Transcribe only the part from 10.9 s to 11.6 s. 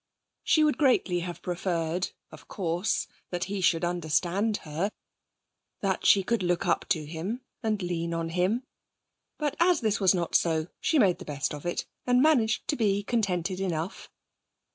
made the best